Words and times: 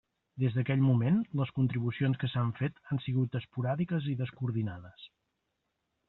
Des 0.43 0.53
d'aquell 0.53 0.79
moment, 0.83 1.17
les 1.41 1.51
contribucions 1.57 2.17
que 2.23 2.29
s'han 2.31 2.53
fet 2.59 2.81
han 2.93 3.01
sigut 3.07 3.37
esporàdiques 3.41 4.09
i 4.13 4.17
descoordinades. 4.23 5.05